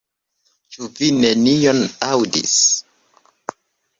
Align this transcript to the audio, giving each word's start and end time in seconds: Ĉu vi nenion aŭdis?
Ĉu 0.75 0.87
vi 0.99 1.09
nenion 1.17 1.83
aŭdis? 2.07 2.57